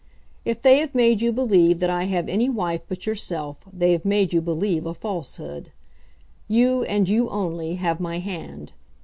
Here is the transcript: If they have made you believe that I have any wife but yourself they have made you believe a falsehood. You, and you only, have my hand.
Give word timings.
If 0.45 0.63
they 0.63 0.79
have 0.79 0.95
made 0.95 1.21
you 1.21 1.31
believe 1.31 1.77
that 1.79 1.91
I 1.91 2.05
have 2.05 2.27
any 2.27 2.49
wife 2.49 2.83
but 2.89 3.05
yourself 3.05 3.57
they 3.71 3.91
have 3.91 4.03
made 4.03 4.33
you 4.33 4.41
believe 4.41 4.87
a 4.87 4.95
falsehood. 4.95 5.71
You, 6.47 6.81
and 6.85 7.07
you 7.07 7.29
only, 7.29 7.75
have 7.75 7.99
my 7.99 8.17
hand. 8.17 8.73